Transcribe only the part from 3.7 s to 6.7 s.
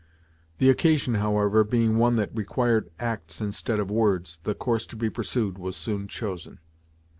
of words, the course to be pursued was soon chosen.